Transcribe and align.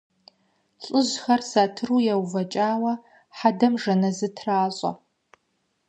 Лӏыжьхэр 0.83 1.41
сатыру 1.51 1.97
еувэкӏауэ 2.13 2.93
хьэдэм 3.37 3.73
жэназы 3.81 4.27
тращӏэ. 4.37 4.91